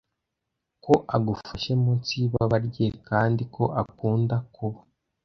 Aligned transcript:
ko 0.83 0.93
agufashe 1.15 1.71
munsi 1.83 2.11
yibaba 2.19 2.57
rye 2.67 2.87
kandi 3.07 3.43
ko 3.53 3.63
ukunda 3.81 4.35
kuba 4.55 4.79